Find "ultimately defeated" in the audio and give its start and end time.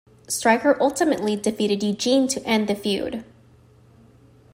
0.81-1.83